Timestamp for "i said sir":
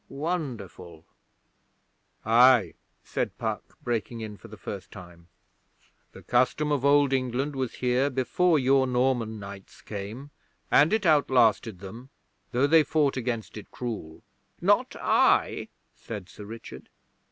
14.99-16.45